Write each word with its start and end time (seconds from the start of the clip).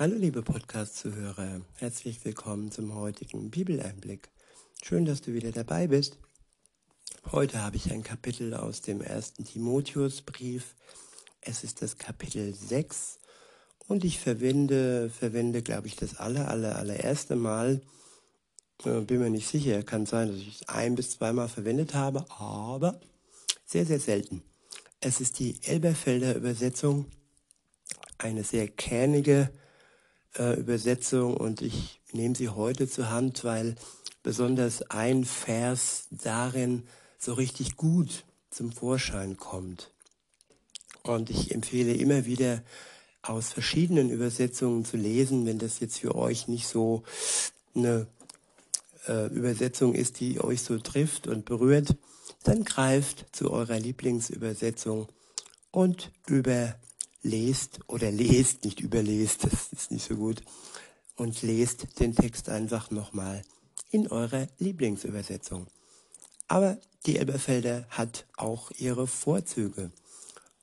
Hallo 0.00 0.14
liebe 0.14 0.42
Podcast-Zuhörer, 0.42 1.60
herzlich 1.74 2.24
willkommen 2.24 2.70
zum 2.70 2.94
heutigen 2.94 3.50
Bibeleinblick. 3.50 4.28
Schön, 4.80 5.04
dass 5.04 5.22
du 5.22 5.34
wieder 5.34 5.50
dabei 5.50 5.88
bist. 5.88 6.18
Heute 7.32 7.64
habe 7.64 7.74
ich 7.74 7.90
ein 7.90 8.04
Kapitel 8.04 8.54
aus 8.54 8.80
dem 8.80 9.00
ersten 9.00 9.44
Timotheusbrief. 9.44 10.76
Es 11.40 11.64
ist 11.64 11.82
das 11.82 11.98
Kapitel 11.98 12.54
6 12.54 13.18
und 13.88 14.04
ich 14.04 14.20
verwende, 14.20 15.10
verwende 15.10 15.62
glaube 15.62 15.88
ich, 15.88 15.96
das 15.96 16.16
aller, 16.16 16.46
aller, 16.46 16.76
allererste 16.76 17.34
Mal. 17.34 17.80
Äh, 18.84 19.00
bin 19.00 19.18
mir 19.18 19.30
nicht 19.30 19.48
sicher, 19.48 19.82
kann 19.82 20.06
sein, 20.06 20.28
dass 20.28 20.36
ich 20.36 20.60
es 20.60 20.68
ein 20.68 20.94
bis 20.94 21.10
zweimal 21.10 21.48
verwendet 21.48 21.94
habe, 21.94 22.24
aber 22.30 23.00
sehr, 23.66 23.84
sehr 23.84 23.98
selten. 23.98 24.44
Es 25.00 25.20
ist 25.20 25.40
die 25.40 25.60
Elberfelder 25.64 26.36
Übersetzung, 26.36 27.06
eine 28.16 28.44
sehr 28.44 28.68
kernige 28.68 29.50
äh, 30.36 30.58
Übersetzung 30.58 31.36
und 31.36 31.62
ich 31.62 32.00
nehme 32.12 32.34
sie 32.34 32.48
heute 32.48 32.88
zur 32.88 33.10
Hand, 33.10 33.44
weil 33.44 33.76
besonders 34.22 34.82
ein 34.90 35.24
Vers 35.24 36.06
darin 36.10 36.84
so 37.18 37.34
richtig 37.34 37.76
gut 37.76 38.24
zum 38.50 38.72
Vorschein 38.72 39.36
kommt. 39.36 39.90
Und 41.02 41.30
ich 41.30 41.54
empfehle 41.54 41.94
immer 41.94 42.26
wieder 42.26 42.62
aus 43.22 43.52
verschiedenen 43.52 44.10
Übersetzungen 44.10 44.84
zu 44.84 44.96
lesen, 44.96 45.46
wenn 45.46 45.58
das 45.58 45.80
jetzt 45.80 45.98
für 45.98 46.14
euch 46.14 46.48
nicht 46.48 46.66
so 46.66 47.02
eine 47.74 48.06
äh, 49.06 49.26
Übersetzung 49.28 49.94
ist, 49.94 50.20
die 50.20 50.40
euch 50.40 50.62
so 50.62 50.78
trifft 50.78 51.26
und 51.26 51.44
berührt, 51.44 51.96
dann 52.44 52.64
greift 52.64 53.26
zu 53.34 53.50
eurer 53.50 53.78
Lieblingsübersetzung 53.78 55.08
und 55.70 56.10
über 56.26 56.74
lest 57.28 57.80
oder 57.86 58.10
lest, 58.10 58.64
nicht 58.64 58.80
überlest, 58.80 59.44
das 59.44 59.72
ist 59.72 59.90
nicht 59.90 60.06
so 60.06 60.16
gut, 60.16 60.42
und 61.16 61.42
lest 61.42 62.00
den 62.00 62.14
Text 62.14 62.48
einfach 62.48 62.90
nochmal 62.90 63.42
in 63.90 64.08
eurer 64.08 64.48
Lieblingsübersetzung. 64.58 65.66
Aber 66.46 66.78
die 67.06 67.18
Elberfelder 67.18 67.86
hat 67.90 68.26
auch 68.36 68.70
ihre 68.78 69.06
Vorzüge. 69.06 69.90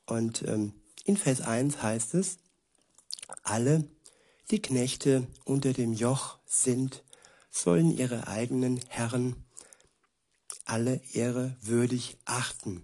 Und 0.05 0.43
ähm, 0.43 0.73
in 1.05 1.17
Vers 1.17 1.41
1 1.41 1.81
heißt 1.81 2.15
es, 2.15 2.37
alle, 3.43 3.83
die 4.51 4.61
Knechte 4.61 5.27
unter 5.43 5.73
dem 5.73 5.93
Joch 5.93 6.37
sind, 6.45 7.03
sollen 7.49 7.95
ihre 7.95 8.27
eigenen 8.27 8.79
Herren 8.89 9.35
alle 10.65 11.01
Ehre 11.13 11.55
würdig 11.61 12.17
achten, 12.25 12.83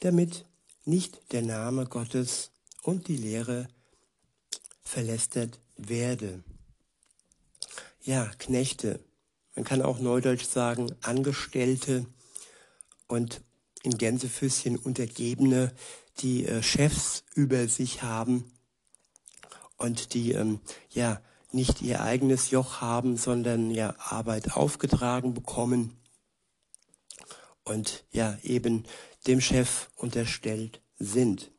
damit 0.00 0.46
nicht 0.84 1.32
der 1.32 1.42
Name 1.42 1.86
Gottes 1.86 2.50
und 2.84 3.08
die 3.08 3.16
Lehre 3.16 3.66
verlästert 4.82 5.58
werde. 5.76 6.44
Ja, 8.02 8.30
Knechte, 8.38 9.00
man 9.56 9.64
kann 9.64 9.82
auch 9.82 9.98
neudeutsch 9.98 10.44
sagen 10.44 10.94
Angestellte 11.02 12.06
und 13.08 13.40
in 13.82 13.96
Gänsefüßchen 13.98 14.76
Untergebene, 14.76 15.72
die 16.20 16.46
äh, 16.46 16.62
Chefs 16.62 17.24
über 17.34 17.66
sich 17.66 18.02
haben 18.02 18.52
und 19.76 20.14
die 20.14 20.32
ähm, 20.32 20.60
ja 20.90 21.20
nicht 21.52 21.82
ihr 21.82 22.02
eigenes 22.02 22.50
Joch 22.50 22.80
haben, 22.80 23.16
sondern 23.16 23.70
ja 23.70 23.94
Arbeit 23.98 24.56
aufgetragen 24.56 25.34
bekommen 25.34 25.96
und 27.64 28.04
ja 28.10 28.36
eben 28.42 28.84
dem 29.26 29.40
Chef 29.40 29.88
unterstellt 29.96 30.82
sind. 30.98 31.50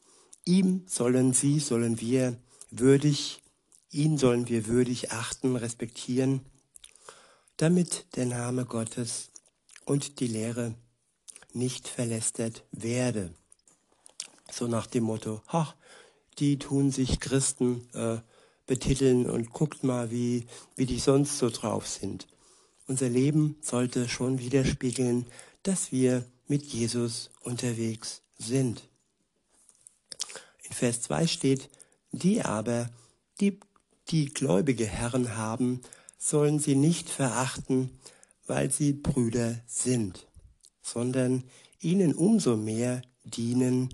Ihm 0.46 0.84
sollen 0.86 1.34
sie, 1.34 1.60
sollen 1.60 2.00
wir 2.00 2.38
würdig, 2.70 3.42
ihn 3.90 4.18
sollen 4.18 4.48
wir 4.48 4.68
würdig 4.68 5.12
achten, 5.12 5.56
respektieren, 5.56 6.42
damit 7.58 8.06
der 8.16 8.28
Name 8.28 8.66
Gottes 8.66 9.32
und 9.86 10.20
die 10.20 10.28
Lehre 10.28 10.76
nicht 11.54 11.88
verlästert 11.88 12.64
werde. 12.72 13.34
So 14.52 14.68
nach 14.68 14.86
dem 14.86 15.06
Motto, 15.06 15.42
ha, 15.48 15.74
die 16.38 16.60
tun 16.60 16.92
sich 16.92 17.20
Christen 17.20 17.88
äh, 17.94 18.18
betiteln 18.68 19.30
und 19.30 19.52
guckt 19.52 19.84
mal, 19.84 20.12
wie, 20.12 20.46
wie 20.76 20.86
die 20.86 21.00
sonst 21.00 21.40
so 21.40 21.50
drauf 21.50 21.88
sind. 21.88 22.28
Unser 22.88 23.10
Leben 23.10 23.56
sollte 23.62 24.08
schon 24.08 24.40
widerspiegeln, 24.40 25.26
dass 25.64 25.92
wir 25.92 26.26
mit 26.48 26.64
Jesus 26.66 27.32
unterwegs 27.42 28.22
sind. 28.38 28.88
In 30.68 30.74
Vers 30.74 31.02
2 31.02 31.28
steht, 31.28 31.70
die 32.12 32.42
aber, 32.42 32.90
die, 33.40 33.60
die 34.10 34.26
gläubige 34.26 34.86
Herren 34.86 35.36
haben, 35.36 35.82
sollen 36.18 36.60
sie 36.60 36.76
nicht 36.76 37.10
verachten, 37.10 37.92
weil 38.48 38.72
sie 38.72 38.94
Brüder 38.94 39.60
sind, 39.68 40.28
sondern 40.82 41.44
ihnen 41.80 42.14
umso 42.14 42.56
mehr 42.56 43.02
dienen, 43.24 43.94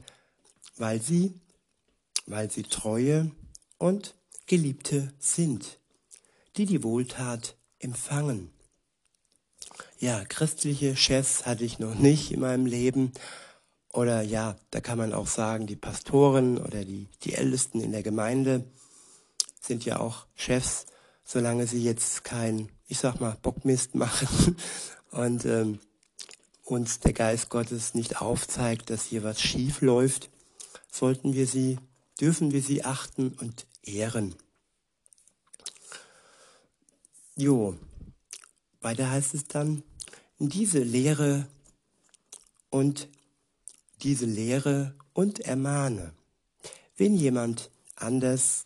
weil 0.77 1.01
sie, 1.01 1.33
weil 2.25 2.49
sie 2.51 2.63
treue 2.63 3.31
und 3.77 4.15
Geliebte 4.47 5.13
sind, 5.19 5.79
die 6.57 6.65
die 6.65 6.83
Wohltat 6.83 7.55
empfangen. 7.79 8.49
Ja, 9.99 10.23
christliche 10.25 10.95
Chefs 10.95 11.45
hatte 11.45 11.63
ich 11.63 11.79
noch 11.79 11.95
nicht 11.95 12.31
in 12.31 12.41
meinem 12.41 12.65
Leben, 12.65 13.13
oder 13.93 14.21
ja, 14.21 14.55
da 14.69 14.79
kann 14.79 14.97
man 14.97 15.13
auch 15.13 15.27
sagen, 15.27 15.67
die 15.67 15.75
Pastoren 15.75 16.57
oder 16.57 16.85
die, 16.85 17.07
die 17.23 17.33
Ältesten 17.33 17.81
in 17.81 17.91
der 17.91 18.03
Gemeinde 18.03 18.63
sind 19.59 19.85
ja 19.85 19.99
auch 19.99 20.25
Chefs, 20.35 20.85
solange 21.23 21.67
sie 21.67 21.83
jetzt 21.83 22.23
kein, 22.23 22.69
ich 22.87 22.99
sag 22.99 23.19
mal, 23.19 23.37
Bockmist 23.41 23.95
machen 23.95 24.55
und 25.11 25.45
ähm, 25.45 25.79
uns 26.63 26.99
der 26.99 27.13
Geist 27.13 27.49
Gottes 27.49 27.93
nicht 27.93 28.21
aufzeigt, 28.21 28.89
dass 28.89 29.05
hier 29.05 29.23
was 29.23 29.41
schief 29.41 29.81
läuft, 29.81 30.29
sollten 30.89 31.33
wir 31.33 31.47
sie, 31.47 31.77
dürfen 32.19 32.51
wir 32.51 32.61
sie 32.61 32.85
achten 32.85 33.33
und 33.33 33.67
ehren. 33.83 34.35
Jo, 37.35 37.77
weiter 38.81 39.09
heißt 39.09 39.33
es 39.33 39.45
dann, 39.45 39.83
diese 40.39 40.79
Lehre 40.79 41.47
und 42.69 43.09
diese 44.03 44.25
Lehre 44.25 44.95
und 45.13 45.39
ermahne. 45.39 46.13
Wenn 46.97 47.15
jemand 47.15 47.71
anders 47.95 48.65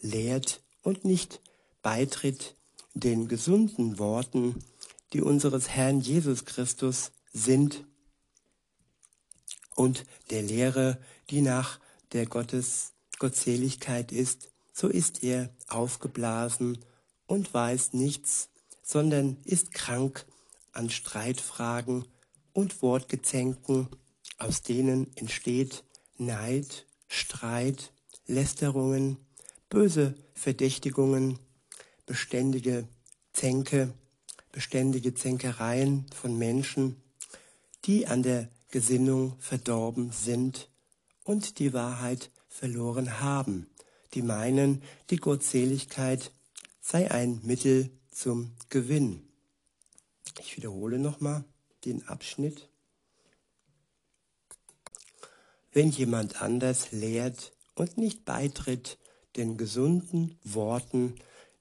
lehrt 0.00 0.62
und 0.82 1.04
nicht 1.04 1.40
beitritt 1.82 2.56
den 2.94 3.28
gesunden 3.28 3.98
Worten, 3.98 4.64
die 5.12 5.20
unseres 5.20 5.68
Herrn 5.68 6.00
Jesus 6.00 6.44
Christus 6.44 7.12
sind, 7.32 7.84
und 9.74 10.04
der 10.30 10.42
Lehre, 10.42 10.98
die 11.30 11.40
nach 11.40 11.80
der 12.12 12.26
Gottes 12.26 12.92
Gottseligkeit 13.18 14.12
ist, 14.12 14.50
so 14.72 14.88
ist 14.88 15.22
er 15.22 15.50
aufgeblasen 15.68 16.78
und 17.26 17.52
weiß 17.52 17.92
nichts, 17.92 18.48
sondern 18.82 19.36
ist 19.44 19.72
krank 19.72 20.26
an 20.72 20.90
Streitfragen 20.90 22.06
und 22.52 22.82
Wortgezänken 22.82 23.88
aus 24.38 24.62
denen 24.62 25.14
entsteht 25.16 25.84
Neid, 26.18 26.86
Streit, 27.08 27.92
Lästerungen, 28.26 29.16
böse 29.68 30.14
Verdächtigungen, 30.34 31.38
beständige 32.06 32.86
Zänke, 33.32 33.92
beständige 34.52 35.14
Zänkereien 35.14 36.06
von 36.14 36.36
Menschen, 36.36 36.96
die 37.84 38.06
an 38.06 38.22
der 38.22 38.48
Gesinnung 38.70 39.36
verdorben 39.38 40.12
sind 40.12 40.68
und 41.24 41.58
die 41.58 41.72
Wahrheit 41.72 42.30
verloren 42.48 43.20
haben, 43.20 43.66
die 44.14 44.22
meinen, 44.22 44.82
die 45.10 45.16
Gottseligkeit 45.16 46.32
sei 46.80 47.10
ein 47.10 47.40
Mittel 47.44 47.90
zum 48.10 48.52
Gewinn. 48.68 49.22
Ich 50.40 50.56
wiederhole 50.56 50.98
nochmal 50.98 51.44
den 51.84 52.06
Abschnitt. 52.08 52.68
Wenn 55.72 55.90
jemand 55.90 56.42
anders 56.42 56.92
lehrt 56.92 57.52
und 57.74 57.96
nicht 57.96 58.24
beitritt 58.24 58.98
den 59.36 59.56
gesunden 59.56 60.38
Worten, 60.44 61.14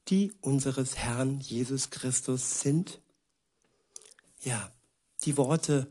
die 0.09 0.33
unseres 0.41 0.97
Herrn 0.97 1.39
Jesus 1.39 1.89
Christus 1.89 2.59
sind? 2.59 3.01
Ja, 4.43 4.71
die 5.23 5.37
Worte 5.37 5.87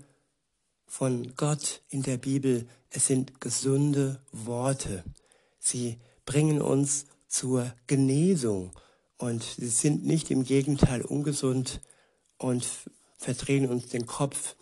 von 0.87 1.35
Gott 1.37 1.83
in 1.89 2.03
der 2.03 2.19
Bibel, 2.19 2.69
es 2.91 3.07
sind 3.07 3.41
gesunde 3.41 4.21
Worte. 4.33 5.05
Sie 5.59 5.99
bringen 6.27 6.61
uns 6.61 7.07
zur 7.29 7.73
Genesung 7.87 8.73
und 9.17 9.43
sie 9.43 9.69
sind 9.69 10.05
nicht 10.05 10.31
im 10.31 10.45
Gegenteil 10.45 11.03
ungesund 11.03 11.81
und 12.39 12.67
verdrehen 13.17 13.69
uns 13.69 13.89
den 13.89 14.07
Kopf 14.07 14.57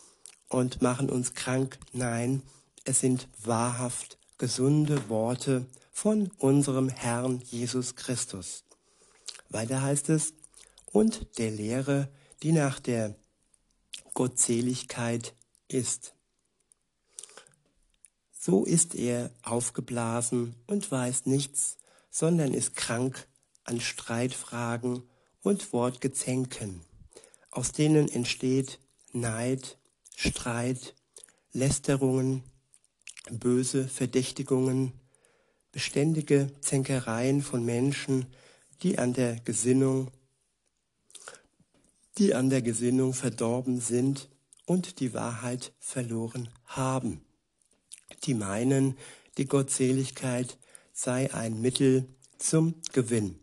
und 0.48 0.82
machen 0.82 1.08
uns 1.08 1.34
krank. 1.34 1.78
Nein, 1.92 2.42
es 2.88 3.00
sind 3.00 3.28
wahrhaft 3.44 4.16
gesunde 4.38 5.10
Worte 5.10 5.66
von 5.92 6.30
unserem 6.38 6.88
Herrn 6.88 7.42
Jesus 7.44 7.96
Christus. 7.96 8.64
Weiter 9.50 9.82
heißt 9.82 10.08
es, 10.08 10.32
und 10.86 11.38
der 11.38 11.50
Lehre, 11.50 12.08
die 12.42 12.52
nach 12.52 12.80
der 12.80 13.14
Gottseligkeit 14.14 15.34
ist. 15.68 16.14
So 18.32 18.64
ist 18.64 18.94
er 18.94 19.30
aufgeblasen 19.42 20.54
und 20.66 20.90
weiß 20.90 21.26
nichts, 21.26 21.76
sondern 22.10 22.54
ist 22.54 22.74
krank 22.74 23.28
an 23.64 23.82
Streitfragen 23.82 25.02
und 25.42 25.74
Wortgezänken, 25.74 26.80
aus 27.50 27.72
denen 27.72 28.08
entsteht 28.08 28.78
Neid, 29.12 29.76
Streit, 30.16 30.94
Lästerungen, 31.52 32.42
böse 33.30 33.88
Verdächtigungen, 33.88 34.92
beständige 35.72 36.50
Zänkereien 36.60 37.42
von 37.42 37.64
Menschen, 37.64 38.26
die 38.82 38.98
an 38.98 39.12
der 39.12 39.40
Gesinnung, 39.40 40.10
die 42.16 42.34
an 42.34 42.50
der 42.50 42.62
Gesinnung 42.62 43.14
verdorben 43.14 43.80
sind 43.80 44.28
und 44.66 45.00
die 45.00 45.14
Wahrheit 45.14 45.72
verloren 45.78 46.48
haben. 46.66 47.20
Die 48.24 48.34
meinen, 48.34 48.96
die 49.36 49.46
Gottseligkeit 49.46 50.58
sei 50.92 51.32
ein 51.32 51.60
Mittel 51.60 52.06
zum 52.38 52.74
Gewinn. 52.92 53.38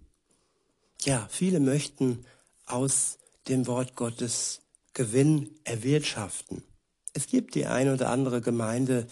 Ja, 1.03 1.27
viele 1.29 1.59
möchten 1.59 2.25
aus 2.65 3.17
dem 3.47 3.67
Wort 3.67 3.95
Gottes 3.95 4.61
Gewinn 4.93 5.51
erwirtschaften. 5.63 6.63
Es 7.13 7.27
gibt 7.27 7.55
die 7.55 7.65
eine 7.65 7.93
oder 7.93 8.09
andere 8.09 8.41
Gemeinde, 8.41 9.07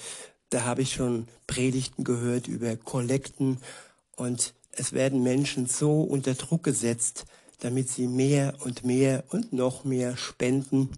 da 0.53 0.65
habe 0.65 0.83
ich 0.83 0.93
schon 0.93 1.27
Predigten 1.47 2.03
gehört 2.03 2.47
über 2.47 2.75
Kollekten 2.75 3.57
und 4.15 4.53
es 4.71 4.93
werden 4.93 5.23
Menschen 5.23 5.65
so 5.65 6.01
unter 6.01 6.35
Druck 6.35 6.63
gesetzt, 6.63 7.25
damit 7.59 7.89
sie 7.89 8.07
mehr 8.07 8.53
und 8.59 8.83
mehr 8.83 9.23
und 9.29 9.53
noch 9.53 9.83
mehr 9.83 10.15
spenden. 10.15 10.89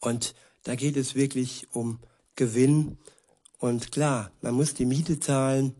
Und 0.00 0.34
da 0.64 0.74
geht 0.74 0.96
es 0.96 1.14
wirklich 1.14 1.68
um 1.72 2.00
Gewinn. 2.36 2.98
Und 3.58 3.92
klar, 3.92 4.30
man 4.42 4.54
muss 4.54 4.74
die 4.74 4.86
Miete 4.86 5.20
zahlen. 5.20 5.74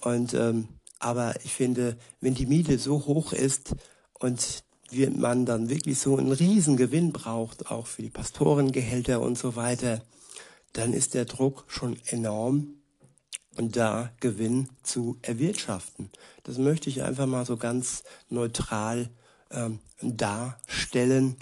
Und 0.00 0.34
ähm, 0.34 0.68
aber 0.98 1.34
ich 1.44 1.52
finde, 1.52 1.96
wenn 2.20 2.34
die 2.34 2.46
Miete 2.46 2.78
so 2.78 3.06
hoch 3.06 3.32
ist 3.32 3.74
und 4.14 4.62
man 5.16 5.46
dann 5.46 5.68
wirklich 5.68 5.98
so 5.98 6.16
einen 6.16 6.32
Riesengewinn 6.32 7.12
braucht, 7.12 7.70
auch 7.70 7.86
für 7.86 8.02
die 8.02 8.10
Pastorengehälter 8.10 9.20
und 9.20 9.36
so 9.36 9.56
weiter, 9.56 10.00
dann 10.76 10.92
ist 10.92 11.14
der 11.14 11.24
Druck 11.24 11.64
schon 11.68 11.98
enorm 12.06 12.76
und 13.56 13.76
da 13.76 14.12
Gewinn 14.20 14.68
zu 14.82 15.18
erwirtschaften. 15.22 16.10
Das 16.44 16.58
möchte 16.58 16.90
ich 16.90 17.02
einfach 17.02 17.26
mal 17.26 17.46
so 17.46 17.56
ganz 17.56 18.04
neutral 18.28 19.08
ähm, 19.50 19.80
darstellen. 20.02 21.36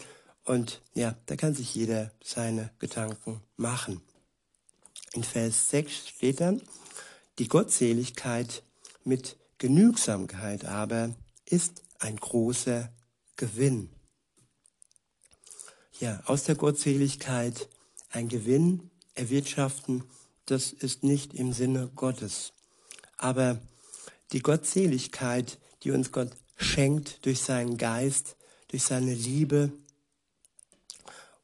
Und 0.44 0.82
ja, 0.94 1.16
da 1.26 1.34
kann 1.34 1.54
sich 1.54 1.74
jeder 1.74 2.12
seine 2.22 2.70
Gedanken 2.78 3.40
machen. 3.56 4.00
In 5.14 5.24
Vers 5.24 5.70
6 5.70 6.08
steht 6.08 6.40
dann, 6.40 6.62
die 7.38 7.48
Gottseligkeit 7.48 8.62
mit 9.02 9.36
Genügsamkeit 9.58 10.64
aber 10.64 11.14
ist 11.46 11.82
ein 11.98 12.16
großer 12.16 12.92
Gewinn. 13.36 13.90
Ja, 15.98 16.22
aus 16.26 16.44
der 16.44 16.54
Gottseligkeit 16.54 17.68
ein 18.10 18.28
Gewinn 18.28 18.90
erwirtschaften, 19.14 20.04
das 20.46 20.72
ist 20.72 21.02
nicht 21.02 21.34
im 21.34 21.52
Sinne 21.52 21.90
Gottes. 21.94 22.52
Aber 23.16 23.60
die 24.32 24.40
Gottseligkeit, 24.40 25.58
die 25.82 25.90
uns 25.90 26.12
Gott 26.12 26.30
schenkt 26.56 27.24
durch 27.24 27.40
seinen 27.40 27.78
Geist, 27.78 28.36
durch 28.68 28.82
seine 28.82 29.14
Liebe, 29.14 29.72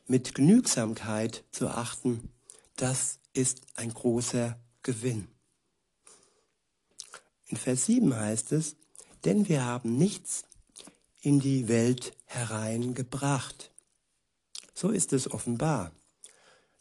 mit 0.06 0.34
Genügsamkeit 0.34 1.44
zu 1.52 1.68
achten, 1.68 2.30
das 2.76 3.18
ist 3.32 3.62
ein 3.76 3.94
großer 3.94 4.58
Gewinn. 4.82 5.28
In 7.46 7.56
Vers 7.56 7.86
7 7.86 8.14
heißt 8.14 8.52
es, 8.52 8.76
denn 9.24 9.48
wir 9.48 9.64
haben 9.64 9.96
nichts 9.96 10.44
in 11.20 11.40
die 11.40 11.68
Welt 11.68 12.16
hereingebracht. 12.24 13.70
So 14.74 14.90
ist 14.90 15.12
es 15.12 15.30
offenbar, 15.30 15.92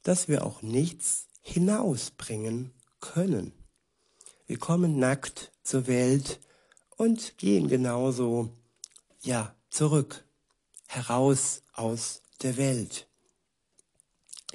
dass 0.04 0.28
wir 0.28 0.46
auch 0.46 0.62
nichts 0.62 1.28
hinausbringen 1.42 2.72
können. 3.00 3.54
Wir 4.46 4.57
kommen 4.57 5.00
nackt 5.00 5.51
zur 5.63 5.88
Welt 5.88 6.40
und 6.98 7.38
gehen 7.38 7.68
genauso, 7.68 8.50
ja, 9.22 9.56
zurück, 9.69 10.25
heraus 10.88 11.62
aus 11.74 12.22
der 12.42 12.57
Welt. 12.57 13.07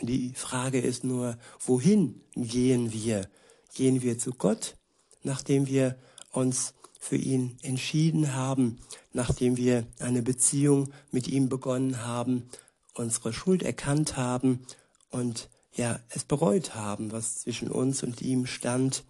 Die 0.00 0.34
Frage 0.34 0.80
ist 0.80 1.04
nur, 1.04 1.38
wohin 1.60 2.20
gehen 2.34 2.92
wir? 2.92 3.28
Gehen 3.74 4.02
wir 4.02 4.18
zu 4.18 4.32
Gott, 4.32 4.76
nachdem 5.22 5.66
wir 5.66 5.96
uns 6.32 6.74
für 6.98 7.16
ihn 7.16 7.56
entschieden 7.62 8.34
haben, 8.34 8.80
nachdem 9.12 9.56
wir 9.56 9.86
eine 10.00 10.22
Beziehung 10.22 10.92
mit 11.12 11.28
ihm 11.28 11.48
begonnen 11.48 12.02
haben, 12.02 12.48
unsere 12.94 13.32
Schuld 13.32 13.62
erkannt 13.62 14.16
haben 14.16 14.66
und 15.14 15.48
ja, 15.74 16.00
es 16.08 16.24
bereut 16.24 16.74
haben, 16.74 17.12
was 17.12 17.40
zwischen 17.40 17.70
uns 17.70 18.02
und 18.02 18.20
ihm 18.20 18.46
stand, 18.46 19.04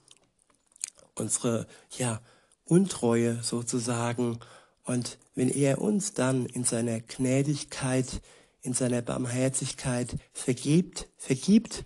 unsere 1.14 1.66
ja 1.96 2.20
Untreue 2.66 3.42
sozusagen. 3.42 4.38
Und 4.84 5.18
wenn 5.34 5.48
er 5.48 5.80
uns 5.80 6.12
dann 6.12 6.44
in 6.44 6.64
seiner 6.64 7.00
Gnädigkeit, 7.00 8.20
in 8.60 8.74
seiner 8.74 9.00
Barmherzigkeit 9.00 10.16
vergibt, 10.34 11.08
vergibt, 11.16 11.84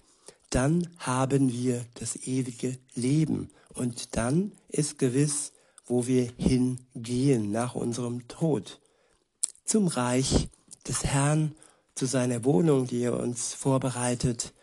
dann 0.51 0.89
haben 0.99 1.53
wir 1.53 1.85
das 1.95 2.17
ewige 2.17 2.77
Leben. 2.95 3.51
Und 3.73 4.17
dann 4.17 4.51
ist 4.69 4.99
gewiss, 4.99 5.53
wo 5.87 6.09
wir 6.09 6.29
hingehen 6.37 7.53
nach 7.53 7.77
unserem 7.77 8.27
Tod. 8.27 8.81
Zum 9.65 9.87
Reich 9.87 10.49
des 10.89 11.05
Herrn, 11.05 11.55
zu 11.99 12.07
seiner 12.07 12.45
Wohnung, 12.45 12.87
die 12.87 13.03
er 13.03 13.19
uns 13.19 13.55
vorbereitet. 13.55 14.55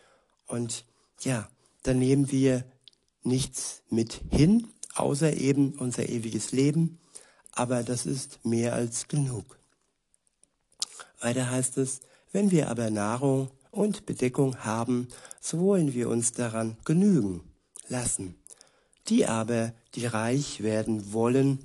Und 0.47 0.85
ja, 1.21 1.49
dann 1.83 1.99
nehmen 1.99 2.31
wir 2.31 2.63
nichts 3.23 3.81
mit 3.89 4.21
hin, 4.31 4.69
außer 4.95 5.33
eben 5.33 5.73
unser 5.73 6.07
ewiges 6.07 6.53
Leben. 6.53 6.97
Aber 7.51 7.83
das 7.83 8.05
ist 8.05 8.39
mehr 8.45 8.73
als 8.73 9.09
genug. 9.09 9.59
Weiter 11.19 11.49
heißt 11.49 11.77
es, 11.77 11.99
wenn 12.31 12.51
wir 12.51 12.69
aber 12.69 12.89
Nahrung 12.89 13.49
und 13.69 14.05
Bedeckung 14.05 14.63
haben, 14.63 15.09
so 15.41 15.59
wollen 15.59 15.93
wir 15.93 16.09
uns 16.09 16.31
daran 16.31 16.77
genügen 16.85 17.43
lassen. 17.89 18.35
Die 19.09 19.25
aber, 19.25 19.73
die 19.95 20.05
reich 20.05 20.63
werden 20.63 21.11
wollen, 21.11 21.59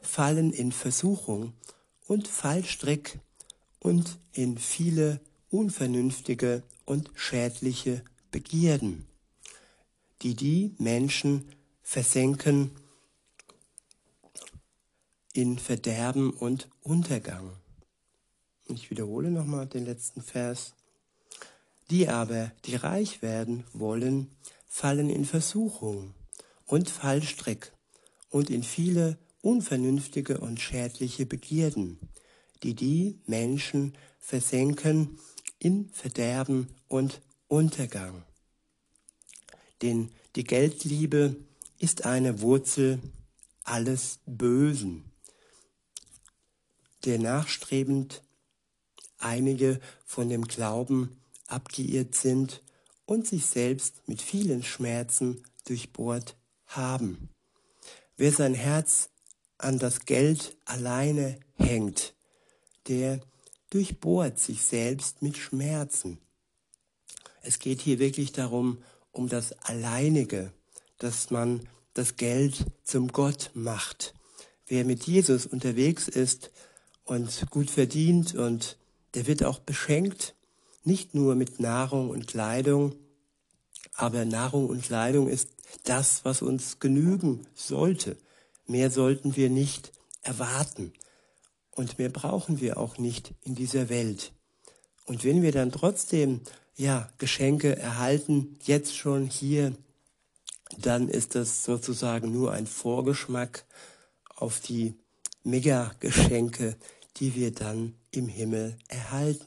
fallen 0.00 0.52
in 0.52 0.72
Versuchung 0.72 1.52
und 2.06 2.26
Fallstrick 2.26 3.20
und 3.84 4.18
in 4.32 4.56
viele 4.56 5.20
unvernünftige 5.50 6.62
und 6.86 7.10
schädliche 7.14 8.02
Begierden, 8.30 9.06
die 10.22 10.34
die 10.34 10.74
Menschen 10.78 11.52
versenken 11.82 12.70
in 15.34 15.58
Verderben 15.58 16.30
und 16.30 16.70
Untergang. 16.82 17.52
Ich 18.68 18.90
wiederhole 18.90 19.30
nochmal 19.30 19.66
den 19.66 19.84
letzten 19.84 20.22
Vers. 20.22 20.72
Die 21.90 22.08
aber, 22.08 22.52
die 22.64 22.76
reich 22.76 23.20
werden 23.20 23.64
wollen, 23.74 24.30
fallen 24.66 25.10
in 25.10 25.26
Versuchung 25.26 26.14
und 26.64 26.88
Fallstrick 26.88 27.70
und 28.30 28.48
in 28.48 28.62
viele 28.62 29.18
unvernünftige 29.42 30.38
und 30.38 30.58
schädliche 30.58 31.26
Begierden, 31.26 31.98
die 32.64 32.74
die 32.74 33.18
Menschen 33.26 33.94
versenken 34.18 35.18
in 35.58 35.90
Verderben 35.90 36.68
und 36.88 37.20
Untergang. 37.46 38.24
Denn 39.82 40.10
die 40.34 40.44
Geldliebe 40.44 41.36
ist 41.78 42.06
eine 42.06 42.40
Wurzel 42.40 43.00
alles 43.64 44.18
Bösen, 44.24 45.04
der 47.04 47.18
nachstrebend 47.18 48.22
einige 49.18 49.78
von 50.06 50.30
dem 50.30 50.46
Glauben 50.46 51.20
abgeirrt 51.46 52.14
sind 52.14 52.62
und 53.04 53.26
sich 53.26 53.44
selbst 53.44 54.08
mit 54.08 54.22
vielen 54.22 54.62
Schmerzen 54.62 55.42
durchbohrt 55.66 56.34
haben. 56.66 57.28
Wer 58.16 58.32
sein 58.32 58.54
Herz 58.54 59.10
an 59.58 59.78
das 59.78 60.06
Geld 60.06 60.56
alleine 60.64 61.38
hängt, 61.56 62.13
der 62.88 63.20
durchbohrt 63.70 64.38
sich 64.38 64.62
selbst 64.62 65.22
mit 65.22 65.36
Schmerzen. 65.36 66.18
Es 67.42 67.58
geht 67.58 67.80
hier 67.80 67.98
wirklich 67.98 68.32
darum, 68.32 68.78
um 69.12 69.28
das 69.28 69.52
Alleinige, 69.64 70.52
dass 70.98 71.30
man 71.30 71.68
das 71.92 72.16
Geld 72.16 72.64
zum 72.82 73.08
Gott 73.08 73.50
macht. 73.54 74.14
wer 74.66 74.84
mit 74.86 75.06
Jesus 75.06 75.44
unterwegs 75.44 76.08
ist 76.08 76.50
und 77.04 77.50
gut 77.50 77.70
verdient 77.70 78.34
und 78.34 78.78
der 79.12 79.26
wird 79.26 79.44
auch 79.44 79.58
beschenkt, 79.58 80.34
nicht 80.84 81.14
nur 81.14 81.34
mit 81.34 81.60
Nahrung 81.60 82.08
und 82.08 82.26
Kleidung, 82.26 82.94
aber 83.92 84.24
Nahrung 84.24 84.68
und 84.68 84.82
Kleidung 84.82 85.28
ist 85.28 85.50
das, 85.84 86.24
was 86.24 86.40
uns 86.40 86.78
genügen 86.78 87.46
sollte. 87.54 88.16
Mehr 88.66 88.90
sollten 88.90 89.36
wir 89.36 89.50
nicht 89.50 89.92
erwarten 90.22 90.94
und 91.74 91.98
mehr 91.98 92.08
brauchen 92.08 92.60
wir 92.60 92.78
auch 92.78 92.98
nicht 92.98 93.34
in 93.42 93.54
dieser 93.54 93.88
Welt. 93.88 94.32
Und 95.06 95.24
wenn 95.24 95.42
wir 95.42 95.52
dann 95.52 95.72
trotzdem 95.72 96.40
ja 96.76 97.08
Geschenke 97.18 97.76
erhalten, 97.76 98.58
jetzt 98.64 98.96
schon 98.96 99.26
hier, 99.26 99.74
dann 100.78 101.08
ist 101.08 101.34
das 101.34 101.64
sozusagen 101.64 102.32
nur 102.32 102.52
ein 102.52 102.66
Vorgeschmack 102.66 103.64
auf 104.36 104.60
die 104.60 104.94
Mega-Geschenke, 105.42 106.76
die 107.16 107.34
wir 107.34 107.52
dann 107.52 107.94
im 108.10 108.28
Himmel 108.28 108.78
erhalten. 108.88 109.46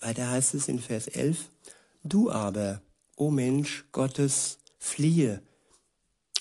Weiter 0.00 0.30
heißt 0.30 0.54
es 0.54 0.68
in 0.68 0.78
Vers 0.78 1.08
11, 1.08 1.50
Du 2.04 2.30
aber, 2.30 2.80
o 3.16 3.30
Mensch 3.30 3.86
Gottes, 3.90 4.58
fliehe 4.78 5.42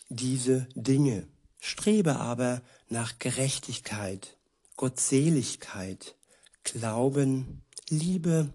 diese 0.09 0.67
Dinge, 0.75 1.27
strebe 1.59 2.17
aber 2.17 2.61
nach 2.89 3.19
Gerechtigkeit, 3.19 4.37
Gottseligkeit, 4.75 6.15
Glauben, 6.63 7.63
Liebe, 7.89 8.53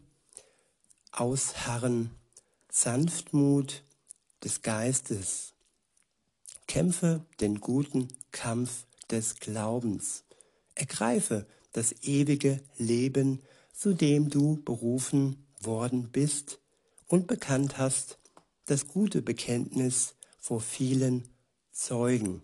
Ausharren, 1.11 2.11
Sanftmut 2.71 3.85
des 4.43 4.63
Geistes. 4.63 5.53
Kämpfe 6.67 7.25
den 7.41 7.61
guten 7.61 8.09
Kampf 8.31 8.87
des 9.11 9.37
Glaubens. 9.37 10.25
Ergreife 10.75 11.47
das 11.73 11.93
ewige 12.03 12.63
Leben, 12.77 13.43
zu 13.73 13.95
dem 13.95 14.31
du 14.31 14.63
berufen 14.63 15.47
worden 15.61 16.11
bist 16.11 16.61
und 17.09 17.27
bekannt 17.27 17.79
hast, 17.79 18.19
das 18.67 18.87
gute 18.87 19.23
Bekenntnis 19.23 20.15
vor 20.39 20.61
vielen 20.61 21.29
Zeugen. 21.73 22.43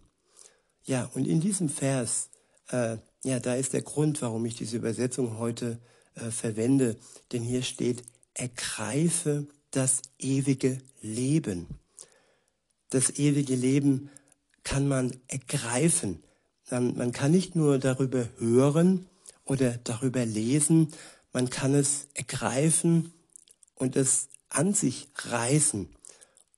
Ja, 0.88 1.10
und 1.12 1.26
in 1.26 1.38
diesem 1.42 1.68
Vers, 1.68 2.30
äh, 2.70 2.96
ja, 3.22 3.40
da 3.40 3.54
ist 3.54 3.74
der 3.74 3.82
Grund, 3.82 4.22
warum 4.22 4.46
ich 4.46 4.54
diese 4.54 4.78
Übersetzung 4.78 5.38
heute 5.38 5.78
äh, 6.14 6.30
verwende, 6.30 6.96
denn 7.30 7.42
hier 7.42 7.62
steht, 7.62 8.04
ergreife 8.32 9.46
das 9.70 10.00
ewige 10.18 10.78
Leben. 11.02 11.66
Das 12.88 13.18
ewige 13.18 13.54
Leben 13.54 14.08
kann 14.64 14.88
man 14.88 15.14
ergreifen. 15.26 16.22
Man 16.70 17.12
kann 17.12 17.32
nicht 17.32 17.54
nur 17.54 17.78
darüber 17.78 18.26
hören 18.38 19.06
oder 19.44 19.76
darüber 19.84 20.24
lesen, 20.24 20.92
man 21.34 21.50
kann 21.50 21.74
es 21.74 22.08
ergreifen 22.14 23.12
und 23.74 23.94
es 23.94 24.28
an 24.48 24.72
sich 24.72 25.08
reißen 25.16 25.88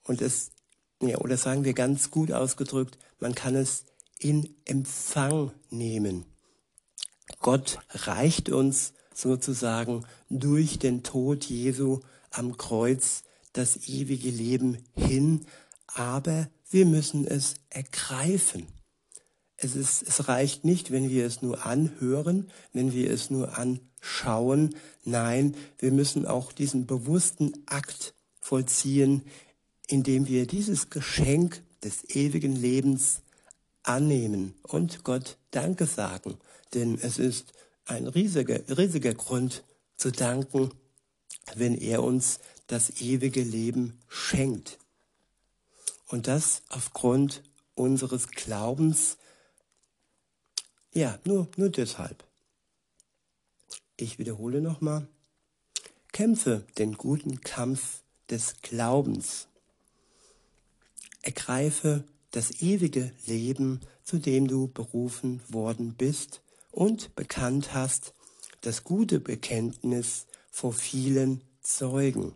und 0.05 0.23
es, 0.23 0.53
ja, 1.03 1.19
oder 1.19 1.37
sagen 1.37 1.65
wir 1.65 1.75
ganz 1.75 2.13
gut 2.13 2.31
ausgedrückt, 2.31 2.97
man 3.19 3.35
kann 3.35 3.57
es 3.57 3.87
in 4.21 4.55
Empfang 4.65 5.51
nehmen. 5.71 6.25
Gott 7.41 7.79
reicht 7.91 8.51
uns 8.51 8.93
sozusagen 9.15 10.05
durch 10.29 10.79
den 10.79 11.03
Tod 11.03 11.45
Jesu 11.45 12.01
am 12.31 12.57
Kreuz 12.57 13.25
das 13.53 13.89
ewige 13.89 14.31
Leben 14.31 14.79
hin, 14.95 15.47
aber 15.87 16.49
wir 16.71 16.87
müssen 16.87 17.27
es 17.27 17.55
ergreifen. 17.71 18.67
Es, 19.57 19.75
ist, 19.75 20.03
es 20.03 20.29
reicht 20.29 20.65
nicht, 20.65 20.91
wenn 20.91 21.11
wir 21.11 21.27
es 21.27 21.43
nur 21.43 21.67
anhören, 21.67 22.51
wenn 22.73 22.93
wir 22.93 23.11
es 23.11 23.31
nur 23.31 23.59
anschauen. 23.59 24.77
Nein, 25.05 25.55
wir 25.79 25.93
müssen 25.93 26.27
auch 26.27 26.53
diesen 26.53 26.87
bewussten 26.87 27.53
Akt 27.67 28.15
vollziehen, 28.41 29.23
indem 29.89 30.29
wir 30.29 30.47
dieses 30.47 30.89
Geschenk 30.91 31.63
des 31.83 32.05
ewigen 32.11 32.55
Lebens 32.55 33.23
annehmen 33.83 34.55
und 34.63 35.05
Gott 35.05 35.37
Danke 35.51 35.87
sagen. 35.87 36.39
Denn 36.75 36.99
es 37.01 37.19
ist 37.19 37.53
ein 37.87 38.07
riesiger, 38.07 38.61
riesiger 38.77 39.15
Grund 39.15 39.65
zu 39.97 40.11
danken, 40.11 40.71
wenn 41.55 41.75
er 41.75 42.03
uns 42.03 42.41
das 42.67 43.01
ewige 43.01 43.43
Leben 43.43 43.99
schenkt. 44.09 44.79
Und 46.07 46.27
das 46.27 46.63
aufgrund 46.69 47.43
unseres 47.75 48.29
Glaubens, 48.29 49.17
ja, 50.93 51.19
nur, 51.25 51.49
nur 51.57 51.71
deshalb. 51.71 52.25
Ich 53.97 54.19
wiederhole 54.19 54.61
nochmal. 54.61 55.07
Kämpfe 56.13 56.65
den 56.79 56.95
guten 56.95 57.41
Kampf 57.41 58.03
des 58.29 58.61
Glaubens. 58.63 59.47
Ergreife 61.23 62.05
das 62.31 62.63
ewige 62.63 63.13
Leben, 63.27 63.81
zu 64.05 64.19
dem 64.19 64.47
du 64.47 64.69
berufen 64.69 65.41
worden 65.49 65.95
bist 65.97 66.43
und 66.71 67.15
bekannt 67.15 67.75
hast, 67.75 68.15
das 68.61 68.85
gute 68.85 69.21
Bekenntnis 69.21 70.27
vor 70.51 70.73
vielen 70.73 71.43
Zeugen. 71.61 72.35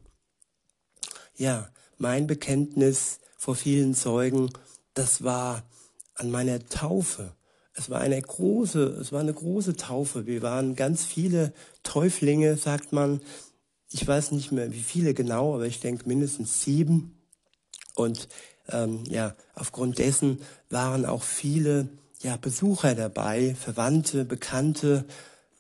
Ja, 1.36 1.68
mein 1.98 2.26
Bekenntnis 2.26 3.20
vor 3.36 3.56
vielen 3.56 3.94
Zeugen, 3.94 4.50
das 4.94 5.22
war 5.22 5.64
an 6.14 6.30
meiner 6.30 6.64
Taufe. 6.68 7.34
Es 7.74 7.90
war 7.90 8.00
eine 8.00 8.20
große, 8.20 8.84
es 9.00 9.12
war 9.12 9.20
eine 9.20 9.34
große 9.34 9.76
Taufe. 9.76 10.26
Wir 10.26 10.42
waren 10.42 10.76
ganz 10.76 11.04
viele 11.04 11.52
Täuflinge, 11.82 12.56
sagt 12.56 12.92
man. 12.92 13.20
Ich 13.90 14.06
weiß 14.06 14.32
nicht 14.32 14.52
mehr, 14.52 14.72
wie 14.72 14.82
viele 14.82 15.14
genau, 15.14 15.54
aber 15.54 15.66
ich 15.66 15.80
denke 15.80 16.08
mindestens 16.08 16.62
sieben. 16.62 17.20
Und 17.94 18.28
ähm, 18.68 19.04
ja, 19.08 19.34
aufgrund 19.54 19.98
dessen 19.98 20.40
waren 20.70 21.04
auch 21.04 21.22
viele 21.22 21.88
ja, 22.20 22.36
Besucher 22.36 22.94
dabei, 22.94 23.54
Verwandte, 23.54 24.24
Bekannte, 24.24 25.04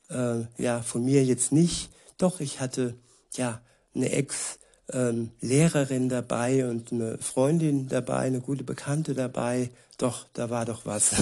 äh, 0.08 0.40
ja, 0.56 0.82
von 0.82 1.04
mir 1.04 1.24
jetzt 1.24 1.52
nicht. 1.52 1.90
Doch, 2.18 2.40
ich 2.40 2.60
hatte 2.60 2.94
ja 3.34 3.60
eine 3.94 4.10
Ex-Lehrerin 4.10 6.02
ähm, 6.04 6.08
dabei 6.08 6.68
und 6.68 6.92
eine 6.92 7.18
Freundin 7.18 7.88
dabei, 7.88 8.20
eine 8.20 8.40
gute 8.40 8.64
Bekannte 8.64 9.14
dabei. 9.14 9.70
Doch, 9.98 10.26
da 10.32 10.50
war 10.50 10.64
doch 10.64 10.86
was. 10.86 11.14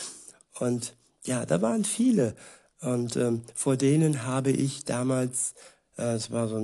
und 0.60 0.94
ja, 1.24 1.44
da 1.44 1.60
waren 1.60 1.84
viele. 1.84 2.34
Und 2.80 3.16
ähm, 3.16 3.42
vor 3.54 3.76
denen 3.76 4.24
habe 4.24 4.50
ich 4.50 4.84
damals, 4.84 5.54
äh, 5.98 6.14
es 6.14 6.30
war 6.30 6.46
so 6.48 6.56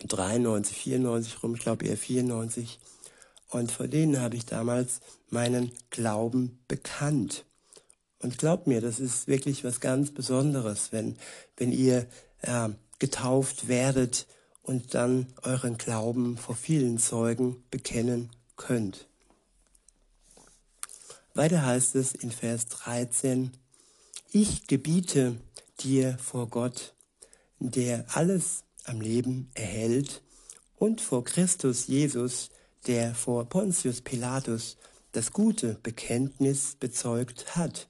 1993, 0.00 0.76
94 0.76 1.42
rum, 1.42 1.54
ich 1.54 1.60
glaube 1.60 1.86
eher 1.86 1.96
94, 1.96 2.78
und 3.50 3.72
vor 3.72 3.88
denen 3.88 4.20
habe 4.20 4.36
ich 4.36 4.44
damals 4.44 5.00
meinen 5.30 5.72
Glauben 5.90 6.58
bekannt. 6.68 7.44
Und 8.20 8.38
glaubt 8.38 8.66
mir, 8.66 8.80
das 8.80 8.98
ist 8.98 9.28
wirklich 9.28 9.64
was 9.64 9.80
ganz 9.80 10.12
Besonderes, 10.12 10.90
wenn, 10.90 11.16
wenn 11.56 11.72
ihr 11.72 12.06
äh, 12.42 12.68
getauft 12.98 13.68
werdet 13.68 14.26
und 14.62 14.94
dann 14.94 15.32
euren 15.42 15.78
Glauben 15.78 16.36
vor 16.36 16.56
vielen 16.56 16.98
Zeugen 16.98 17.62
bekennen 17.70 18.30
könnt. 18.56 19.06
Weiter 21.34 21.64
heißt 21.64 21.94
es 21.96 22.14
in 22.14 22.30
Vers 22.30 22.66
13, 22.68 23.52
ich 24.32 24.66
gebiete 24.66 25.36
dir 25.80 26.18
vor 26.18 26.48
Gott, 26.48 26.94
der 27.58 28.06
alles 28.14 28.64
am 28.86 29.00
Leben 29.00 29.50
erhält, 29.54 30.22
und 30.78 31.00
vor 31.00 31.24
Christus 31.24 31.86
Jesus, 31.86 32.50
der 32.86 33.14
vor 33.14 33.48
Pontius 33.48 34.02
Pilatus 34.02 34.76
das 35.12 35.32
gute 35.32 35.74
Bekenntnis 35.82 36.76
bezeugt 36.78 37.56
hat, 37.56 37.88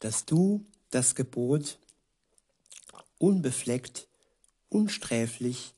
dass 0.00 0.26
du 0.26 0.64
das 0.90 1.14
Gebot 1.14 1.78
unbefleckt, 3.18 4.08
unsträflich 4.68 5.74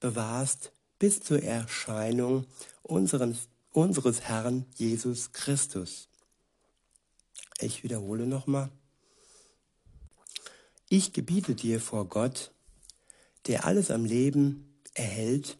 bewahrst 0.00 0.72
bis 0.98 1.20
zur 1.20 1.42
Erscheinung 1.42 2.46
unseren, 2.82 3.36
unseres 3.72 4.22
Herrn 4.22 4.66
Jesus 4.76 5.32
Christus. 5.32 6.08
Ich 7.60 7.82
wiederhole 7.82 8.26
nochmal. 8.26 8.70
Ich 10.88 11.12
gebiete 11.12 11.54
dir 11.54 11.80
vor 11.80 12.06
Gott, 12.06 12.52
der 13.46 13.64
alles 13.64 13.90
am 13.90 14.04
Leben 14.04 14.80
erhält, 14.94 15.58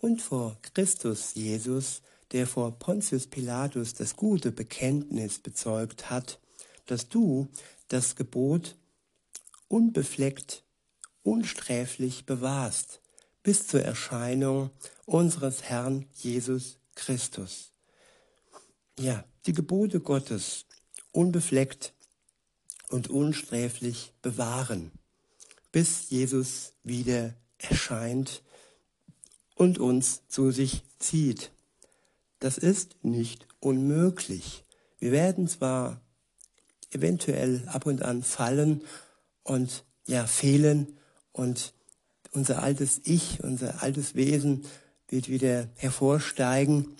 und 0.00 0.22
vor 0.22 0.56
Christus 0.62 1.34
Jesus, 1.34 2.02
der 2.32 2.46
vor 2.46 2.78
Pontius 2.78 3.26
Pilatus 3.26 3.94
das 3.94 4.16
gute 4.16 4.52
Bekenntnis 4.52 5.40
bezeugt 5.40 6.08
hat, 6.08 6.40
dass 6.86 7.08
du 7.08 7.48
das 7.88 8.16
Gebot 8.16 8.76
unbefleckt, 9.68 10.62
unsträflich 11.22 12.26
bewahrst, 12.26 13.00
bis 13.42 13.66
zur 13.66 13.82
Erscheinung 13.82 14.70
unseres 15.04 15.62
Herrn 15.64 16.06
Jesus 16.14 16.78
Christus. 16.94 17.72
ja, 18.98 19.24
die 19.46 19.52
Gebote 19.52 20.00
Gottes 20.00 20.66
unbefleckt 21.12 21.94
und 22.90 23.08
unsträflich 23.08 24.12
bewahren, 24.22 24.92
bis 25.72 26.10
Jesus 26.10 26.72
wieder 26.82 27.34
erscheint 27.58 28.42
und 29.54 29.78
uns 29.78 30.22
zu 30.28 30.50
sich 30.50 30.82
zieht. 30.98 31.50
Das 32.38 32.58
ist 32.58 33.04
nicht 33.04 33.46
unmöglich. 33.60 34.64
Wir 34.98 35.12
werden 35.12 35.48
zwar 35.48 36.00
eventuell 36.90 37.64
ab 37.66 37.86
und 37.86 38.02
an 38.02 38.22
fallen 38.22 38.82
und 39.42 39.84
ja 40.06 40.26
fehlen 40.26 40.98
und 41.32 41.74
unser 42.30 42.62
altes 42.62 43.00
Ich, 43.04 43.42
unser 43.42 43.82
altes 43.82 44.14
Wesen 44.14 44.64
wird 45.08 45.28
wieder 45.28 45.68
hervorsteigen, 45.76 46.96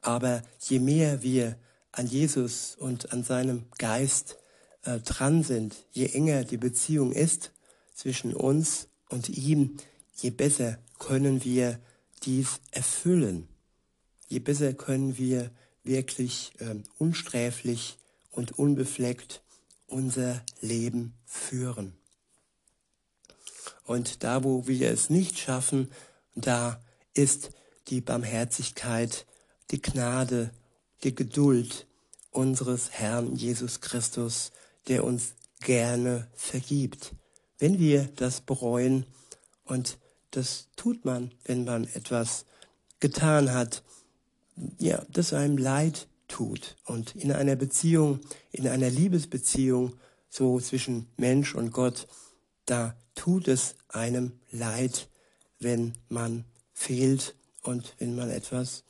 aber 0.00 0.42
je 0.60 0.78
mehr 0.78 1.22
wir 1.22 1.58
an 1.92 2.06
Jesus 2.06 2.76
und 2.78 3.12
an 3.12 3.24
seinem 3.24 3.64
Geist 3.78 4.36
äh, 4.82 5.00
dran 5.00 5.42
sind, 5.42 5.74
je 5.90 6.06
enger 6.06 6.44
die 6.44 6.58
Beziehung 6.58 7.12
ist 7.12 7.52
zwischen 7.98 8.32
uns 8.32 8.86
und 9.08 9.28
ihm, 9.28 9.76
je 10.14 10.30
besser 10.30 10.78
können 11.00 11.42
wir 11.42 11.80
dies 12.22 12.60
erfüllen. 12.70 13.48
Je 14.28 14.38
besser 14.38 14.72
können 14.72 15.18
wir 15.18 15.50
wirklich 15.82 16.52
äh, 16.60 16.76
unsträflich 16.98 17.98
und 18.30 18.56
unbefleckt 18.56 19.42
unser 19.88 20.44
Leben 20.60 21.14
führen. 21.26 21.92
Und 23.82 24.22
da, 24.22 24.44
wo 24.44 24.68
wir 24.68 24.92
es 24.92 25.10
nicht 25.10 25.36
schaffen, 25.36 25.90
da 26.36 26.80
ist 27.14 27.50
die 27.88 28.00
Barmherzigkeit, 28.00 29.26
die 29.72 29.82
Gnade, 29.82 30.52
die 31.02 31.16
Geduld 31.16 31.88
unseres 32.30 32.92
Herrn 32.92 33.34
Jesus 33.34 33.80
Christus, 33.80 34.52
der 34.86 35.02
uns 35.02 35.32
gerne 35.60 36.28
vergibt. 36.36 37.12
Wenn 37.58 37.78
wir 37.78 38.08
das 38.16 38.40
bereuen, 38.40 39.04
und 39.64 39.98
das 40.30 40.68
tut 40.76 41.04
man, 41.04 41.32
wenn 41.44 41.64
man 41.64 41.84
etwas 41.94 42.46
getan 43.00 43.52
hat, 43.52 43.82
ja, 44.78 45.04
das 45.10 45.32
einem 45.32 45.58
leid 45.58 46.08
tut. 46.26 46.76
Und 46.84 47.14
in 47.16 47.32
einer 47.32 47.56
Beziehung, 47.56 48.20
in 48.50 48.68
einer 48.68 48.90
Liebesbeziehung, 48.90 49.94
so 50.28 50.60
zwischen 50.60 51.08
Mensch 51.16 51.54
und 51.54 51.72
Gott, 51.72 52.06
da 52.66 52.94
tut 53.14 53.48
es 53.48 53.76
einem 53.88 54.32
leid, 54.50 55.08
wenn 55.58 55.94
man 56.08 56.44
fehlt 56.72 57.34
und 57.62 57.94
wenn 57.98 58.14
man 58.14 58.30
etwas 58.30 58.84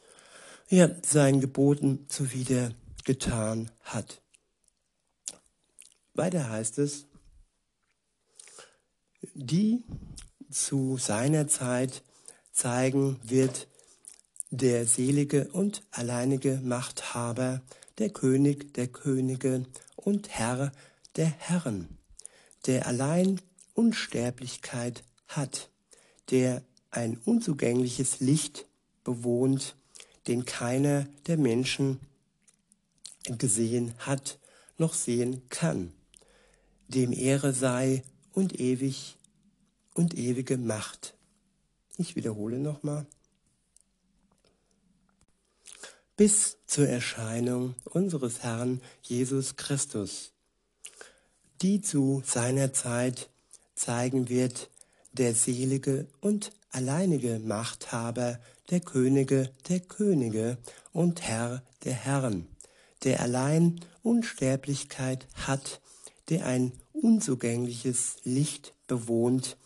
ja, 0.68 0.90
seinen 1.04 1.40
Geboten 1.40 2.06
zuwider 2.08 2.72
getan 3.04 3.70
hat. 3.82 4.20
Weiter 6.14 6.50
heißt 6.50 6.78
es, 6.78 7.06
die 9.34 9.82
zu 10.50 10.96
seiner 10.96 11.48
Zeit 11.48 12.02
zeigen 12.52 13.18
wird 13.22 13.68
der 14.50 14.86
selige 14.86 15.48
und 15.48 15.82
alleinige 15.90 16.60
Machthaber, 16.62 17.60
der 17.98 18.10
König 18.10 18.72
der 18.74 18.88
Könige 18.88 19.66
und 19.96 20.28
Herr 20.30 20.72
der 21.16 21.26
Herren, 21.26 21.98
der 22.66 22.86
allein 22.86 23.40
Unsterblichkeit 23.74 25.04
hat, 25.26 25.68
der 26.30 26.62
ein 26.90 27.18
unzugängliches 27.18 28.20
Licht 28.20 28.66
bewohnt, 29.04 29.76
den 30.26 30.44
keiner 30.44 31.06
der 31.26 31.36
Menschen 31.36 32.00
gesehen 33.24 33.94
hat 33.98 34.38
noch 34.78 34.94
sehen 34.94 35.42
kann, 35.50 35.92
dem 36.88 37.12
Ehre 37.12 37.52
sei 37.52 38.02
und 38.38 38.60
ewig 38.60 39.16
und 39.94 40.16
ewige 40.16 40.58
Macht. 40.58 41.14
Ich 41.96 42.14
wiederhole 42.14 42.60
nochmal. 42.60 43.04
Bis 46.16 46.56
zur 46.68 46.88
Erscheinung 46.88 47.74
unseres 47.82 48.44
Herrn 48.44 48.80
Jesus 49.02 49.56
Christus, 49.56 50.30
die 51.62 51.80
zu 51.80 52.22
seiner 52.24 52.72
Zeit 52.72 53.28
zeigen 53.74 54.28
wird, 54.28 54.70
der 55.10 55.34
selige 55.34 56.06
und 56.20 56.52
alleinige 56.70 57.40
Machthaber 57.40 58.38
der 58.70 58.78
Könige 58.78 59.50
der 59.68 59.80
Könige 59.80 60.58
und 60.92 61.22
Herr 61.22 61.64
der 61.82 61.94
Herren, 61.94 62.46
der 63.02 63.18
allein 63.18 63.80
Unsterblichkeit 64.04 65.26
hat, 65.34 65.80
der 66.28 66.46
ein 66.46 66.72
unzugängliches 67.02 68.16
Licht 68.24 68.74
bewohnt, 68.86 69.56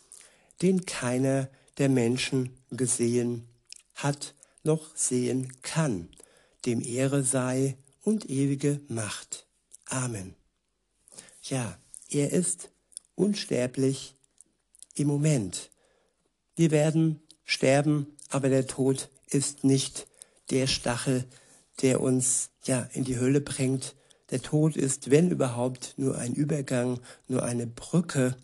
den 0.61 0.87
keiner 0.87 1.49
der 1.79 1.88
Menschen 1.88 2.51
gesehen 2.71 3.49
hat 3.95 4.35
noch 4.64 4.95
sehen 4.95 5.53
kann, 5.62 6.09
dem 6.66 6.81
Ehre 6.81 7.23
sei 7.23 7.77
und 8.03 8.29
ewige 8.31 8.81
Macht. 8.88 9.47
Amen. 9.87 10.35
Ja, 11.42 11.79
er 12.09 12.33
ist 12.33 12.71
unsterblich 13.14 14.14
im 14.95 15.09
Moment. 15.09 15.71
Wir 16.55 16.71
werden 16.71 17.21
sterben, 17.45 18.07
aber 18.29 18.49
der 18.49 18.66
Tod 18.66 19.11
ist 19.29 19.64
nicht 19.64 20.07
der 20.51 20.66
Stachel, 20.66 21.25
der 21.81 22.01
uns 22.01 22.51
ja 22.64 22.88
in 22.92 23.05
die 23.05 23.18
Hölle 23.18 23.40
bringt. 23.40 23.95
Der 24.33 24.42
Tod 24.42 24.77
ist, 24.77 25.11
wenn 25.11 25.31
überhaupt, 25.31 25.95
nur 25.99 26.16
ein 26.16 26.33
Übergang, 26.35 26.99
nur 27.29 27.42
eine 27.42 27.66
Brücke 27.66 28.35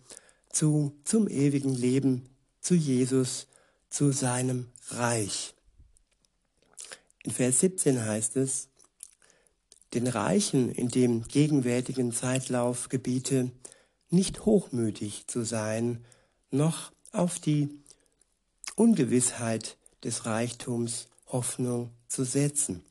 zu, 0.51 0.95
zum 1.03 1.27
ewigen 1.27 1.73
Leben, 1.73 2.29
zu 2.61 2.75
Jesus, 2.75 3.47
zu 3.89 4.11
seinem 4.11 4.67
Reich. 4.89 5.55
In 7.23 7.31
Vers 7.31 7.61
17 7.61 8.05
heißt 8.05 8.37
es, 8.37 8.69
den 9.95 10.05
Reichen 10.05 10.71
in 10.71 10.89
dem 10.89 11.23
gegenwärtigen 11.23 12.11
Zeitlauf 12.11 12.89
gebiete, 12.89 13.51
nicht 14.11 14.45
hochmütig 14.45 15.25
zu 15.25 15.43
sein, 15.43 16.05
noch 16.51 16.91
auf 17.11 17.39
die 17.39 17.69
Ungewissheit 18.75 19.77
des 20.03 20.27
Reichtums 20.27 21.07
Hoffnung 21.25 21.89
zu 22.07 22.23
setzen, 22.23 22.83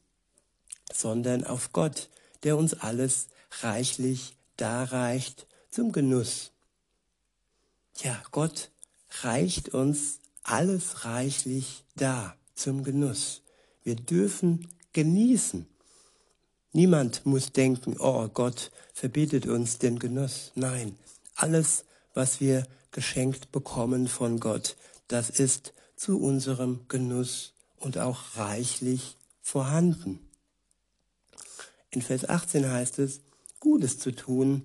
sondern 0.93 1.45
auf 1.45 1.73
Gott, 1.73 2.09
der 2.43 2.57
uns 2.57 2.75
alles 2.75 3.29
reichlich 3.63 4.35
darreicht 4.57 5.47
zum 5.71 5.93
Genuss. 5.93 6.53
Ja, 8.03 8.21
Gott 8.31 8.71
reicht 9.23 9.71
uns 9.71 10.21
alles 10.43 11.05
reichlich 11.05 11.85
dar 11.97 12.37
zum 12.55 12.85
Genuss. 12.85 13.43
Wir 13.83 13.97
dürfen 13.97 14.69
genießen. 14.93 15.67
Niemand 16.73 17.25
muss 17.27 17.53
denken, 17.53 17.97
oh 17.99 18.29
Gott 18.29 18.71
verbietet 18.93 19.47
uns 19.47 19.79
den 19.79 19.99
Genuss. 19.99 20.53
Nein, 20.55 20.97
alles, 21.35 21.85
was 22.15 22.41
wir 22.41 22.67
geschenkt 22.91 23.53
bekommen 23.53 24.09
von 24.09 24.41
Gott, 24.41 24.77
das 25.09 25.31
ist 25.31 25.73
zu 25.97 26.21
unserem 26.21 26.87
Genuss 26.89 27.55
und 27.77 27.99
auch 27.99 28.37
reichlich 28.37 29.17
vorhanden. 29.41 30.28
In 31.99 32.03
Vers 32.03 32.29
18 32.29 32.71
heißt 32.71 33.01
es, 33.01 33.23
Gutes 33.59 33.99
zu 33.99 34.13
tun, 34.13 34.63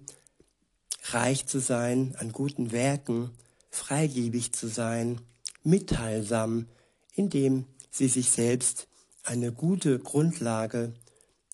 reich 1.06 1.48
zu 1.48 1.58
sein 1.60 2.14
an 2.20 2.32
guten 2.32 2.72
Werken, 2.72 3.32
freigebig 3.72 4.54
zu 4.54 4.68
sein, 4.68 5.20
mitteilsam, 5.64 6.68
indem 7.16 7.66
sie 7.90 8.08
sich 8.08 8.30
selbst 8.30 8.88
eine 9.24 9.52
gute 9.52 9.98
Grundlage 9.98 10.94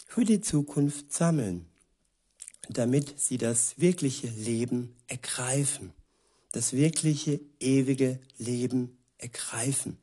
für 0.06 0.26
die 0.26 0.42
Zukunft 0.42 1.14
sammeln 1.14 1.66
damit 2.68 3.18
sie 3.18 3.38
das 3.38 3.80
wirkliche 3.80 4.28
Leben 4.28 4.98
ergreifen, 5.08 5.94
das 6.52 6.74
wirkliche 6.74 7.40
ewige 7.62 8.20
Leben 8.38 8.98
ergreifen, 9.18 9.98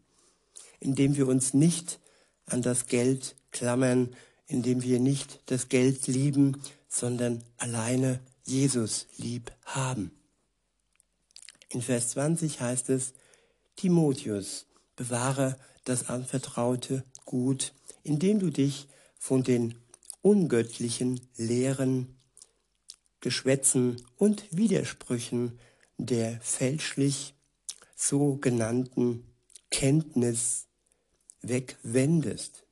indem 0.81 1.17
wir 1.17 1.29
uns 1.29 1.53
nicht 1.53 2.01
an 2.47 2.63
das 2.63 2.87
Geld 2.87 3.37
klammern, 3.51 4.17
indem 4.47 4.83
wir 4.83 5.01
nicht 5.01 5.41
das 5.47 5.69
Geld 5.69 6.07
lieben, 6.07 6.61
sondern 6.89 7.43
alleine 7.57 8.21
Jesus 8.45 9.07
lieb 9.17 9.53
haben. 9.65 10.11
In 11.69 11.83
Vers 11.83 12.11
20 12.11 12.61
heißt 12.61 12.91
es, 12.91 13.13
Timotheus, 13.75 14.67
bewahre 14.95 15.59
das 15.85 16.09
anvertraute 16.09 17.05
Gut, 17.25 17.75
indem 18.03 18.39
du 18.39 18.51
dich 18.51 18.89
von 19.19 19.43
den 19.43 19.75
ungöttlichen 20.23 21.21
Lehren 21.37 22.17
Geschwätzen 23.21 24.03
und 24.17 24.45
Widersprüchen 24.57 25.59
der 25.99 26.41
fälschlich 26.41 27.35
sogenannten 27.97 29.27
Kenntnis 29.71 30.67
wegwendest. 31.43 32.66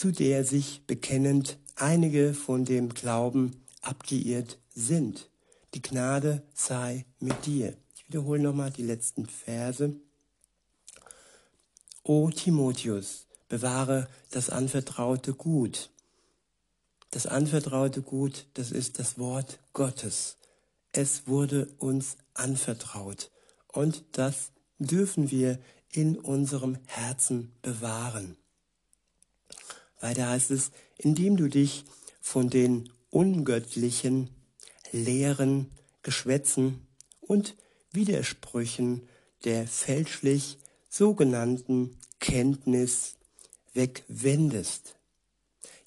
Zu 0.00 0.12
der 0.12 0.46
sich 0.46 0.86
bekennend 0.86 1.58
einige 1.74 2.32
von 2.32 2.64
dem 2.64 2.88
Glauben 2.88 3.66
abgeirrt 3.82 4.58
sind. 4.74 5.28
Die 5.74 5.82
Gnade 5.82 6.42
sei 6.54 7.04
mit 7.18 7.44
dir. 7.44 7.76
Ich 7.94 8.08
wiederhole 8.08 8.40
nochmal 8.40 8.70
die 8.70 8.82
letzten 8.82 9.26
Verse. 9.26 9.94
O 12.02 12.30
Timotheus, 12.30 13.26
bewahre 13.50 14.08
das 14.30 14.48
anvertraute 14.48 15.34
Gut. 15.34 15.90
Das 17.10 17.26
anvertraute 17.26 18.00
Gut, 18.00 18.46
das 18.54 18.70
ist 18.70 18.98
das 18.98 19.18
Wort 19.18 19.58
Gottes. 19.74 20.38
Es 20.92 21.26
wurde 21.26 21.68
uns 21.76 22.16
anvertraut 22.32 23.30
und 23.68 24.02
das 24.12 24.52
dürfen 24.78 25.30
wir 25.30 25.58
in 25.92 26.18
unserem 26.18 26.78
Herzen 26.86 27.52
bewahren. 27.60 28.38
Weiter 30.00 30.28
heißt 30.28 30.50
es, 30.50 30.70
indem 30.98 31.36
du 31.36 31.48
dich 31.48 31.84
von 32.20 32.50
den 32.50 32.90
ungöttlichen 33.10 34.30
Lehren, 34.92 35.70
Geschwätzen 36.02 36.86
und 37.20 37.56
Widersprüchen 37.92 39.02
der 39.44 39.66
fälschlich 39.66 40.58
sogenannten 40.88 41.96
Kenntnis 42.18 43.16
wegwendest. 43.74 44.96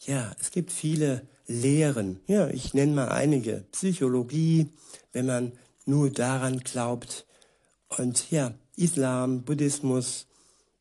Ja, 0.06 0.36
es 0.40 0.52
gibt 0.52 0.72
viele 0.72 1.28
Lehren. 1.48 2.20
Ja, 2.28 2.50
ich 2.50 2.74
nenne 2.74 2.94
mal 2.94 3.10
einige. 3.10 3.66
Psychologie, 3.72 4.70
wenn 5.12 5.26
man 5.26 5.52
nur 5.86 6.10
daran 6.10 6.60
glaubt. 6.60 7.26
Und 7.90 8.32
ja, 8.32 8.54
Islam, 8.76 9.44
Buddhismus, 9.44 10.26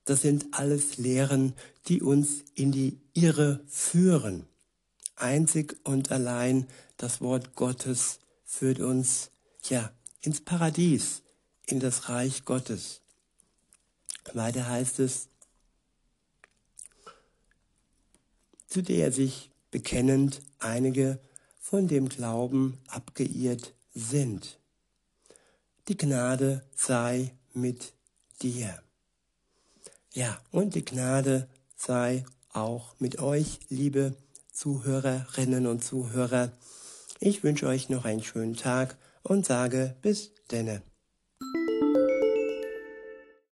das 0.05 0.23
sind 0.23 0.47
alles 0.53 0.97
Lehren, 0.97 1.55
die 1.89 2.03
uns 2.03 2.45
in 2.55 2.73
die 2.73 2.99
Irre 3.15 3.61
führen. 3.69 4.47
Einzig 5.17 5.77
und 5.85 6.11
allein 6.11 6.67
das 6.97 7.21
Wort 7.21 7.55
Gottes 7.55 8.19
führt 8.45 8.81
uns, 8.81 9.31
ja, 9.65 9.93
ins 10.21 10.41
Paradies, 10.41 11.23
in 11.67 11.81
das 11.81 12.09
Reich 12.09 12.45
Gottes. 12.45 13.01
Weiter 14.33 14.69
heißt 14.69 15.01
es, 15.01 15.29
zu 18.67 18.83
der 18.83 19.13
sich 19.13 19.51
bekennend 19.71 20.41
einige 20.59 21.21
von 21.61 21.89
dem 21.89 22.09
Glauben 22.09 22.79
abgeirrt 22.89 23.75
sind. 23.95 24.59
Die 25.89 25.97
Gnade 25.97 26.65
sei 26.75 27.35
mit 27.53 27.93
dir. 28.41 28.83
Ja, 30.15 30.39
und 30.51 30.75
die 30.75 30.85
Gnade 30.85 31.49
sei 31.75 32.25
auch 32.53 32.95
mit 32.99 33.19
euch, 33.21 33.61
liebe 33.71 34.15
Zuhörerinnen 34.53 35.67
und 35.67 35.83
Zuhörer. 35.83 36.53
Ich 37.19 37.43
wünsche 37.43 37.67
euch 37.67 37.89
noch 37.89 38.05
einen 38.05 38.23
schönen 38.23 38.55
Tag 38.55 38.99
und 39.23 39.47
sage 39.47 39.97
bis 40.03 40.33
denne. 40.51 40.83